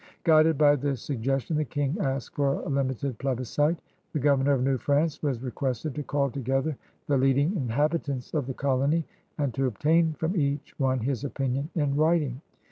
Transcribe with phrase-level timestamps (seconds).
[0.23, 3.77] Guided by this sugges tion, the King asked for a limited plebiscite;
[4.13, 6.75] the governor of New France was requested to call together
[7.07, 9.05] '^the leading inhabitants of the colony
[9.37, 12.41] and to obtain from each one his opinion in writing.